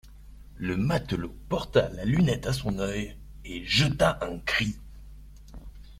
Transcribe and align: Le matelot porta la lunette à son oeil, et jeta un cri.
Le 0.57 0.77
matelot 0.77 1.31
porta 1.47 1.89
la 1.89 2.05
lunette 2.05 2.47
à 2.47 2.53
son 2.53 2.79
oeil, 2.79 3.15
et 3.45 3.63
jeta 3.65 4.17
un 4.23 4.39
cri. 4.39 4.75